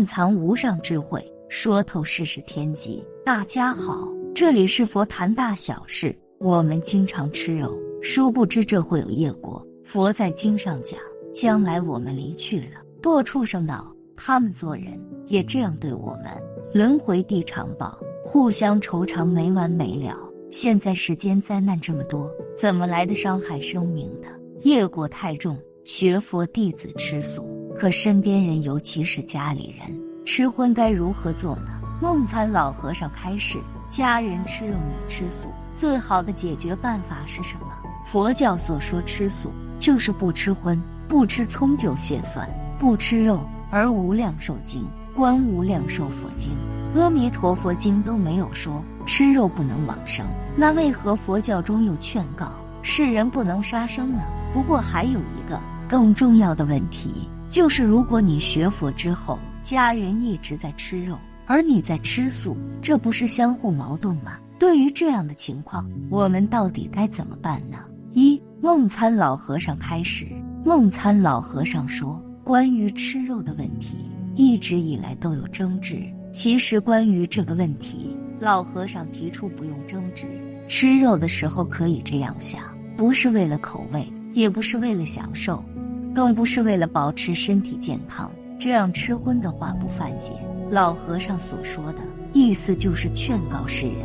[0.00, 3.04] 蕴藏无上智慧，说透世事天机。
[3.22, 6.18] 大家好，这里是佛谈大小事。
[6.38, 9.62] 我们经常吃肉，殊不知这会有业果。
[9.84, 10.98] 佛在经上讲，
[11.34, 16.32] 将来我们离去了，堕畜生道，他们做人也这样对我们，
[16.72, 20.16] 轮回地长报，互相仇偿没完没了。
[20.50, 24.28] 现在世间灾难这么多，怎么来的伤害生命的？
[24.60, 27.44] 业果太重，学佛弟子吃素，
[27.80, 31.80] 可身边人，尤其是家里人，吃荤该如何做呢？
[31.98, 33.56] 梦参老和尚开示：
[33.88, 37.68] 家人吃肉，你吃素，最好的解决办法是什么？
[38.04, 42.46] 佛教所说吃素，就是不吃荤，不吃葱酒蟹蒜，
[42.78, 43.40] 不吃肉。
[43.70, 44.82] 而《无量寿经》
[45.16, 46.52] 《观无量寿佛经》
[47.00, 54.22] 《阿弥陀佛经》都没有说吃肉不能往生，那为何佛教中又劝告世人不能杀生呢？
[54.52, 55.58] 不过还有一个
[55.88, 64.38] 更重要的问题，就是如果你学佛之后，家人一直在吃肉，而你在吃素，这不是相互矛盾吗？
[64.56, 67.78] 对于这样的情况，我们到底该怎么办呢？
[68.10, 70.28] 一梦参老和尚开始，
[70.64, 73.96] 梦参老和尚说，关于吃肉的问题，
[74.36, 76.00] 一直以来都有争执。
[76.32, 80.24] 其实关于这个问题，老和尚提出不用争执，
[80.68, 82.62] 吃肉的时候可以这样想，
[82.96, 84.06] 不是为了口味。
[84.32, 85.60] 也不是为了享受，
[86.14, 88.30] 更不是为了保持身体健康。
[88.58, 90.32] 这样吃荤的话不犯戒。
[90.70, 91.98] 老和尚所说的
[92.32, 93.96] 意思就是劝告世人，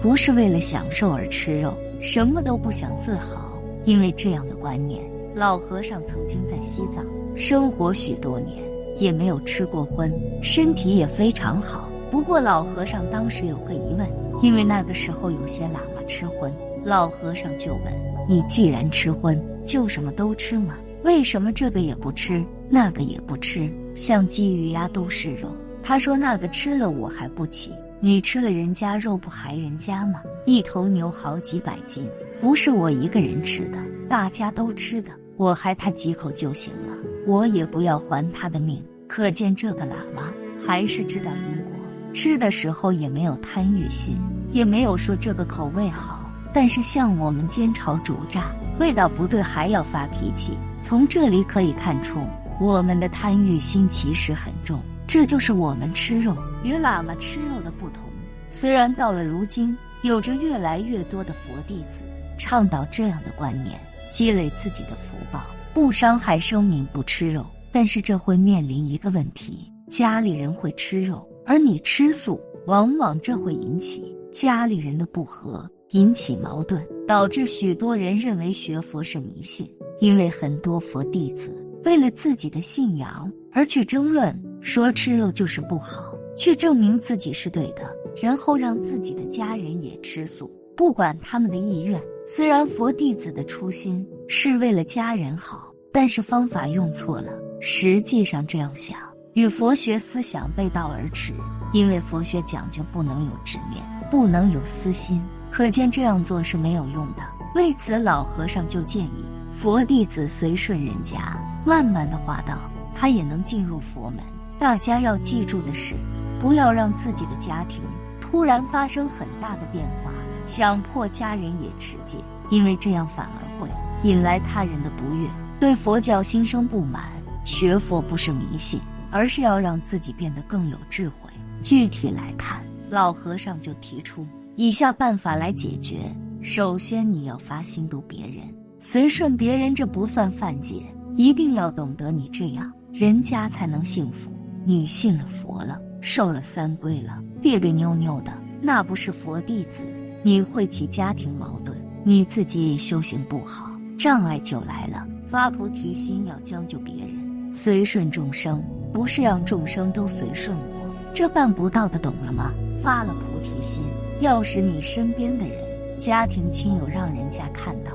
[0.00, 3.52] 不是为了享受而吃肉，什么都不想自豪。
[3.84, 5.02] 因为这样的观念，
[5.34, 8.62] 老和尚曾经在西藏生活许多年，
[8.98, 11.88] 也没有吃过荤，身体也非常好。
[12.10, 14.06] 不过老和尚当时有个疑问，
[14.42, 16.52] 因为那个时候有些喇嘛吃荤，
[16.84, 17.92] 老和尚就问
[18.28, 20.76] ：“你既然吃荤？”就什么都吃吗？
[21.04, 23.68] 为什么这个也不吃，那个也不吃？
[23.94, 25.54] 像鸡鱼鸭都是肉。
[25.82, 30.22] 他说那个吃了我还不起，你吃了人家肉不害人家吗？
[30.46, 32.08] 一头牛好几百斤，
[32.40, 36.96] 不是我一个人吃的，大家都吃的，我害他几口就行了，
[37.26, 38.80] 我也不要还他的命。
[39.08, 40.32] 可见这个喇嘛
[40.64, 41.72] 还是知道因果，
[42.14, 44.16] 吃的时候也没有贪欲心，
[44.50, 46.30] 也没有说这个口味好。
[46.54, 48.52] 但是像我们煎炒煮炸。
[48.80, 52.18] 味道不对还要发脾气，从这里可以看出
[52.60, 54.80] 我们的贪欲心其实很重。
[55.06, 58.08] 这就是我们吃肉与喇嘛吃肉的不同。
[58.50, 62.04] 虽然到了如今，有着越来越多的佛弟子
[62.38, 63.78] 倡导这样的观念，
[64.10, 75.68] 积累自己的福报，不伤害生命，不吃肉，但是这会面临一个问题：家里人会吃肉，而你吃素，往往这会引起家里人的不和。
[75.90, 79.70] 引起矛盾，导致许多人认为学佛是迷信。
[79.98, 81.54] 因为很多佛弟子
[81.84, 87.82] 为了自己的信仰而去争论，说吃肉就是不好，去证明自己是对的，
[88.20, 92.00] 然后让自己的家人也吃素，不管他们的意愿。
[92.26, 97.32] 虽然佛弟子的初心是为了家人好，但是方法用错了。
[97.60, 98.98] 实际上这样想，
[99.34, 101.32] 与佛学思想背道而驰。
[101.72, 105.22] 因为佛学讲究不能有执念，不能有私心。
[105.50, 107.22] 可见这样做是没有用的。
[107.54, 112.58] 为此，老和尚就建议佛弟子随顺人家，慢慢的化道，
[112.94, 114.18] 他也能进入佛门。
[114.58, 115.94] 大家要记住的是，
[116.40, 117.82] 不要让自己的家庭
[118.20, 120.10] 突然发生很大的变化，
[120.46, 122.18] 强迫家人也持戒，
[122.50, 123.68] 因为这样反而会
[124.02, 125.28] 引来他人的不悦，
[125.60, 127.04] 对佛教心生不满。
[127.44, 128.80] 学佛不是迷信，
[129.10, 131.28] 而是要让自己变得更有智慧。
[131.60, 134.26] 具体来看，老和尚就提出。
[134.54, 138.42] 以下办法来解决：首先，你要发心度别人，
[138.84, 140.82] 随顺别人，这不算犯戒。
[141.14, 144.32] 一定要懂得，你这样人家才能幸福。
[144.64, 149.84] 你信了佛了，受了三皈了，别别扭扭的，那不是佛弟子，
[150.24, 155.06] 你会起家庭矛盾，你自己也修行不好，障碍就来了。
[155.28, 158.60] 发菩提心要将就别人，随顺众生，
[158.92, 162.52] 不是让众生都随顺我，这办不到的，懂了吗？
[162.82, 163.84] 发了菩提心。
[164.18, 165.56] 要使你身边的人、
[165.98, 167.92] 家庭亲友让人家看到，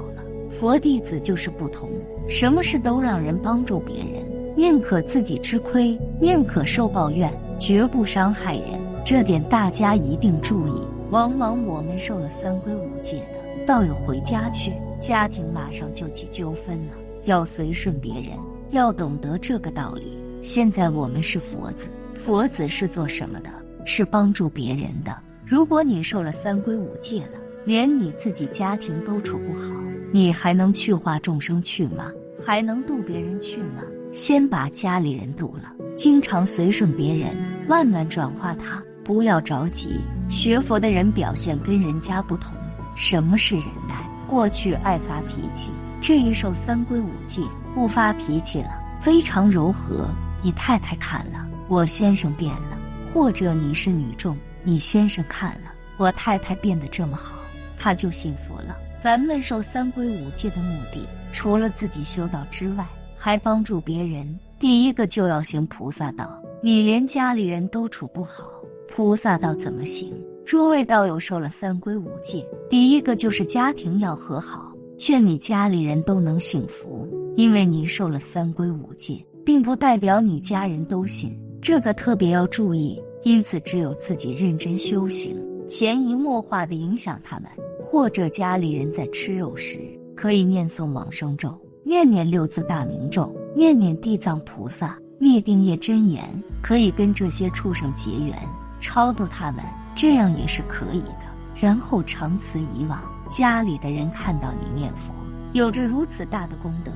[0.60, 1.88] 佛弟子就是不同，
[2.28, 8.80] 什么事都让人帮助别人，宁可自己吃亏，宁可受抱怨，绝不伤害人。
[9.06, 10.82] 这点大家一定注意。
[11.12, 16.94] 往往我们受了三规五戒的，倒有回家去，家庭马上就起纠纷了。
[17.26, 18.32] 要随顺别人，
[18.72, 20.18] 要懂得这个道理。
[20.42, 23.50] 现在我们是佛子，佛子是做什么的？
[23.86, 25.16] 是帮助别人的。
[25.46, 29.76] 如果你受了三规五戒了，连你自己家庭都处不好，
[30.12, 32.12] 你还能去化众生去吗？
[32.46, 33.82] 还能渡别人去吗？
[34.12, 37.36] 先把家里人渡了，经常随顺别人，
[37.68, 38.82] 慢慢转化他。
[39.04, 40.00] 不要着急，
[40.30, 42.54] 学佛的人表现跟人家不同。
[42.96, 43.96] 什么是忍耐？
[44.28, 45.72] 过去爱发脾气，
[46.02, 47.42] 这一受三规五戒，
[47.74, 48.70] 不发脾气了，
[49.00, 50.10] 非常柔和。
[50.44, 52.78] 你太太看了，我先生变了；
[53.14, 57.38] 或者你是女众，你先生看了，我太太变得这么好，
[57.78, 58.76] 他就信佛了。
[59.08, 62.86] 咱们受三规五戒的目的，除了自己修道之外，
[63.18, 64.38] 还帮助别人。
[64.60, 66.44] 第一个就要行菩萨道。
[66.62, 68.52] 你连家里人都处不好，
[68.90, 70.14] 菩萨道怎么行？
[70.46, 77.08] 诸位道友受了三规五戒，第一个就是家庭要和好，劝你家里人都能幸福。
[77.38, 83.02] 因为你受了三规五戒，并不代表你家人都信，这个特别要注意。
[83.24, 87.50] 因此，只有自己认真修行，潜移默化的影响他们。
[87.90, 89.80] 或者家里人在吃肉时，
[90.14, 95.00] 可以念诵往生咒，念念六字大明咒，念念地藏菩萨。
[95.20, 96.22] 灭定业真言
[96.62, 98.38] 可以跟这些畜生结缘，
[98.82, 99.64] 超度他们，
[99.96, 101.22] 这样也是可以的。
[101.56, 105.14] 然后长此以往，家里的人看到你念佛，
[105.54, 106.92] 有着如此大的功德，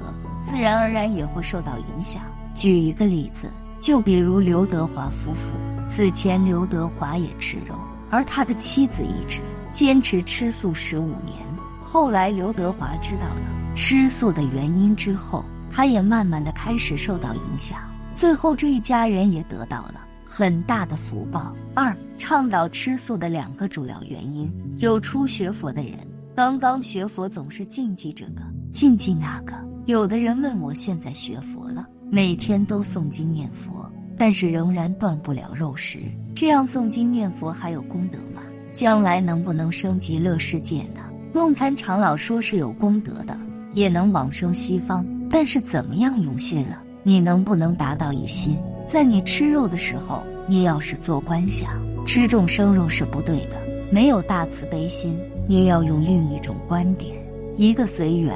[0.45, 2.21] 自然而然也会受到影响。
[2.53, 3.49] 举一个例子，
[3.79, 5.53] 就比如刘德华夫妇，
[5.89, 7.75] 此前刘德华也吃肉，
[8.09, 9.39] 而他的妻子一直
[9.71, 11.38] 坚持吃素十五年。
[11.81, 17.79] 后来刘德华知道了吃素的原因之后，他也慢慢的开始受到影响。
[18.15, 19.95] 最后，这一家人也得到了
[20.25, 21.56] 很大的福报。
[21.73, 25.97] 二，倡导吃素的两个主要原因：有初学佛的人，
[26.35, 28.41] 刚刚学佛总是禁忌这个，
[28.71, 29.53] 禁忌那个。
[29.85, 36.00] 有的人问我，现在学佛了，每天都诵经念佛，但是仍然断不了肉食，
[36.35, 38.44] 这样诵经念佛还有功德吗？
[38.73, 41.01] 将来能不能升级乐世界呢？
[41.33, 43.38] 梦参长老说是有功德的，
[43.73, 46.81] 也能往生西方，但是怎么样用心了？
[47.03, 48.57] 你能不能达到一心？
[48.88, 51.71] 在你吃肉的时候，你要是做观想，
[52.06, 53.56] 吃众生肉是不对的，
[53.91, 55.18] 没有大慈悲心。
[55.47, 57.15] 你要用另一种观点，
[57.56, 58.35] 一个随缘，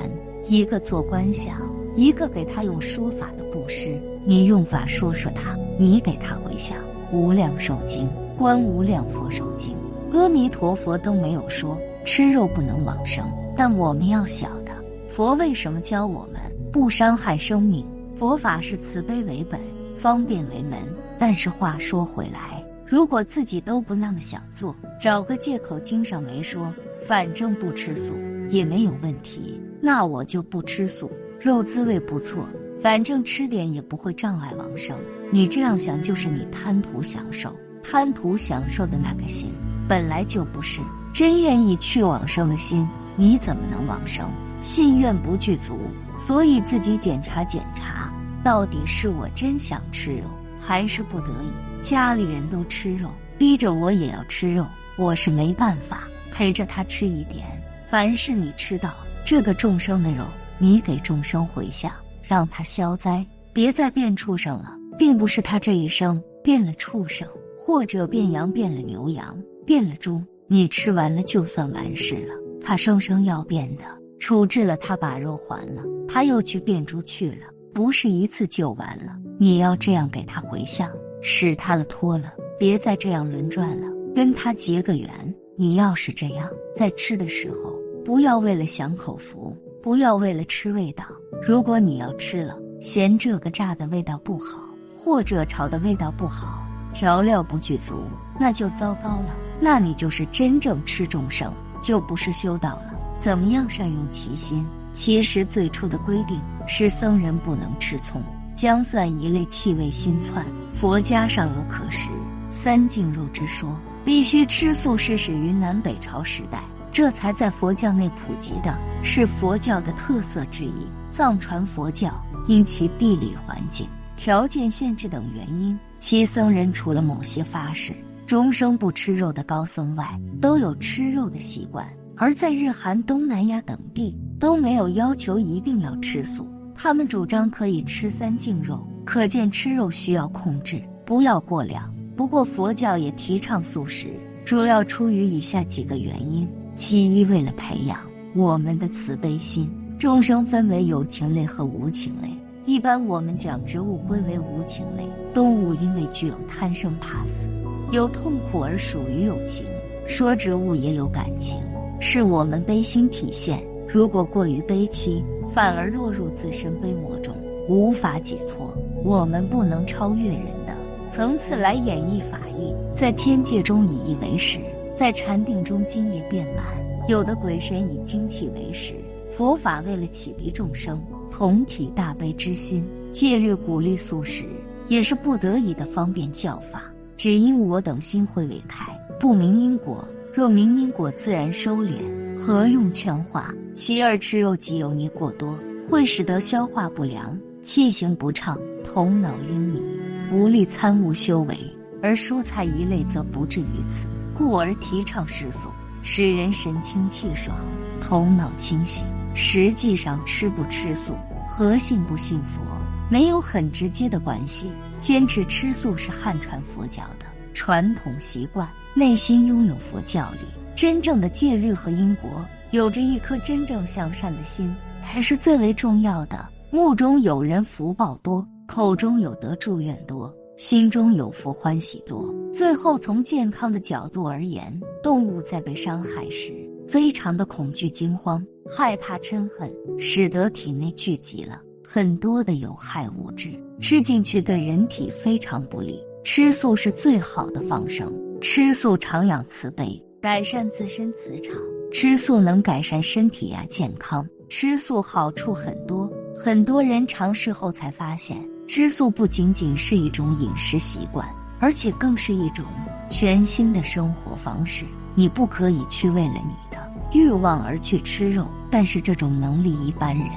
[0.50, 1.58] 一个做观想，
[1.96, 3.98] 一个给他用说法的布施。
[4.26, 6.78] 你用法说说他，你给他回向。
[7.12, 9.75] 无量寿经、观无量佛寿经、
[10.16, 13.26] 阿弥陀佛都没有说吃肉不能往生，
[13.56, 14.72] 但我们要晓得，
[15.10, 16.42] 佛为什么教我们
[16.72, 17.86] 不伤害生命？
[18.16, 19.60] 佛法是慈悲为本，
[19.98, 20.80] 方便为门。
[21.20, 26.74] 但是话说回来，如果自己都不那么想做，找个借口，经上没说，
[27.06, 28.14] 反正不吃素
[28.48, 31.12] 也没有问题，那我就不吃素，
[31.42, 32.48] 肉滋味不错，
[32.82, 34.98] 反正吃点也不会障碍往生。
[35.32, 37.54] 你这样想，就是你贪图享受，
[37.84, 39.50] 贪图享受的那个心，
[39.88, 40.82] 本来就不是
[41.14, 44.30] 真愿意去往生的心，你怎么能往生？
[44.62, 45.80] 信愿不具足，
[46.18, 48.12] 所以自己检查检查。
[48.44, 50.24] 到底是我真想吃肉，
[50.60, 51.82] 还是不得已？
[51.82, 54.66] 家里人都吃肉，逼着我也要吃肉，
[54.98, 57.46] 我是没办法陪着他吃一点。
[57.90, 58.94] 凡是你吃到
[59.24, 60.26] 这个众生的肉，
[60.58, 61.92] 你给众生回向，
[62.24, 64.74] 让他消灾，别再变畜生了。
[64.98, 67.28] 并不是他这一生变了畜生，
[67.60, 72.34] 或者变羊变了牛羊，变了猪，你吃完了就算完事了。
[72.62, 73.84] 他生生要变的，
[74.20, 77.48] 处置了他把肉还了，他又去变猪去了。
[77.74, 80.90] 不是一次就完了，你要这样给他回向，
[81.22, 85.10] 使他了脱了，别再这样轮转了，跟他结个缘。
[85.58, 91.04] 你要是这样，在吃的时候，不要为了享口福，不要为了吃味道。
[91.42, 96.64] 如果你要吃了，嫌这个炸的味道不好，或者炒的味道不好，
[96.94, 97.94] 调料不具足，
[98.40, 99.36] 那就糟糕了。
[99.60, 102.94] 那你就是真正吃众生，就不是修道了。
[103.20, 104.66] 怎么样善用其心？
[104.94, 108.22] 其实最初的规定是僧人不能吃葱、
[108.54, 110.46] 姜蒜一类气味辛窜。
[110.74, 112.10] 佛家尚有可食
[112.52, 120.88] 三净肉之说，必须吃素是始于南北朝时代，这才在佛教内普及的，是佛教的特色之一。
[121.12, 122.14] 藏传佛教
[122.48, 127.94] 因其地理环境、条件限制等原因，其僧人除了某些发誓
[128.26, 131.88] 终生不吃肉的高僧外，都有吃肉的习惯。
[132.18, 141.94] 而在日韩、东南亚等地都没有要求一定要吃素，他们主张可以吃三净肉，可见吃肉需要控制，不要过量。
[142.16, 144.08] 不过佛教也提倡素食，
[144.44, 148.00] 主要出于以下几个原因：其一，为了培养
[148.34, 149.70] 我们的慈悲心。
[150.00, 152.30] 众生分为有情类和无情类，
[152.66, 155.08] 一般我们将植物归为无情类。
[155.34, 157.46] 动物因为具有贪生怕死、
[157.92, 159.66] 有痛苦而属于有情，
[160.06, 161.62] 说植物也有感情。
[162.00, 163.64] 是我们悲心体现。
[163.88, 165.24] 如果过于悲戚，
[165.54, 167.34] 反而落入自身悲魔中。
[167.68, 168.76] 无法解脱。
[169.04, 170.76] 我们不能超越人的
[171.12, 174.60] 层次来演绎法义，在天界中以意为食，
[174.96, 176.66] 在禅定中精液变满。
[177.08, 178.94] 有的鬼神以精气为食。
[179.32, 181.02] 佛法为了启迪众生
[181.32, 184.46] 同体大悲之心，戒律鼓励素食，
[184.88, 186.92] 也是不得已的方便教法。
[187.18, 188.86] 只因我等心会未开，
[189.20, 190.06] 不明因果。
[190.34, 191.94] 若明因果，自然收敛，
[192.36, 193.54] 何用劝化？
[193.74, 195.58] 其二，吃肉即油腻过多，
[195.90, 199.82] 会使得消化不良、气行不畅、头脑晕迷，
[200.30, 201.56] 不利参悟修为；
[202.02, 204.08] 而蔬菜一类则不至于此，
[204.38, 205.70] 故而提倡食素，
[206.02, 207.56] 使人神清气爽、
[208.02, 209.06] 头脑清醒。
[209.34, 211.14] 实际上，吃不吃素
[211.48, 212.62] 和信不信佛
[213.10, 214.70] 没有很直接的关系。
[215.06, 218.68] 坚持吃素是汉传佛教的传统习惯。
[218.96, 220.40] 内心拥有佛教里
[220.76, 226.44] 真正的戒律和因果，有着一颗真正向善的心，才是最为重要的。
[226.72, 232.26] 目中有人福报多，口中有德祝愿多，心中有福欢喜多。
[232.52, 236.52] 最后，从健康的角度而言，动物在被伤害时，
[236.88, 238.44] 非常的恐惧、惊慌、
[238.76, 246.02] 害怕、嗔恨，使得体内聚集了很多的有害物质，吃进去对人体非常不利。
[246.24, 248.12] 吃素是最好的放生。
[248.42, 251.56] 吃素常养慈悲，改善自身磁场。
[251.94, 254.28] 吃素能改善身体呀健康。
[254.50, 258.38] 吃素好处很多，很多人尝试后才发现，
[258.68, 261.28] 吃素不仅仅是一种饮食习惯，
[261.60, 262.66] 而且更是一种
[263.10, 264.86] 全新的生活方式。
[265.16, 270.28] 你不可以去为了你的欲望而去吃肉，但是这种能力一般人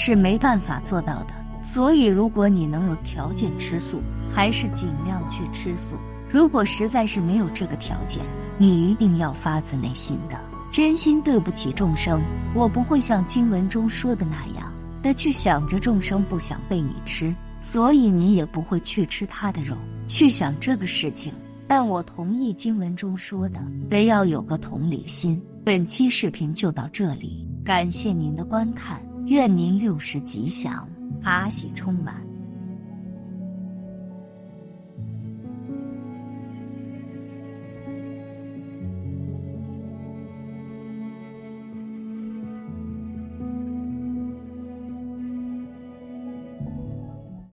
[0.00, 1.34] 是没办法做到的。
[1.60, 4.00] 所以，如果你能有条件吃素，
[4.32, 5.96] 还是尽量去吃素。
[6.30, 8.22] 如果实在是没有这个条件，
[8.58, 10.38] 你一定要发自内心的、
[10.70, 12.22] 真心对不起众生。
[12.54, 19.76] 我不会像经文中说的那样的去想着众生不想被你吃，所以你也不会去吃他的肉，
[20.06, 21.32] 去想这个事情。
[21.66, 25.42] 但我同意经文中说的，得要有个同理心。
[25.64, 28.98] 本期视频就到这里，感谢您的观看，
[29.28, 30.88] 愿您六时吉祥，
[31.22, 32.27] 法喜充满。